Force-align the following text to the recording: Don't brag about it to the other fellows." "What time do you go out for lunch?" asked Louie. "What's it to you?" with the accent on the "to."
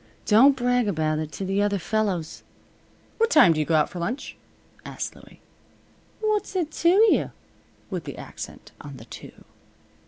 Don't 0.25 0.55
brag 0.55 0.87
about 0.87 1.19
it 1.19 1.31
to 1.33 1.45
the 1.45 1.61
other 1.61 1.77
fellows." 1.77 2.41
"What 3.19 3.29
time 3.29 3.53
do 3.53 3.59
you 3.59 3.67
go 3.67 3.75
out 3.75 3.87
for 3.87 3.99
lunch?" 3.99 4.35
asked 4.83 5.15
Louie. 5.15 5.41
"What's 6.21 6.55
it 6.55 6.71
to 6.71 6.89
you?" 6.89 7.31
with 7.91 8.05
the 8.05 8.17
accent 8.17 8.71
on 8.81 8.97
the 8.97 9.05
"to." 9.05 9.31